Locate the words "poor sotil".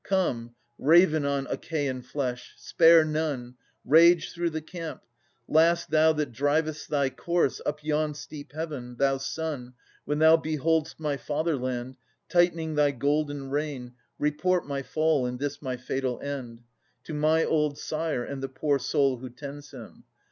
18.49-19.19